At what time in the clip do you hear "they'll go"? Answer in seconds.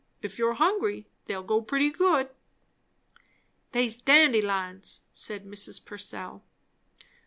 1.27-1.61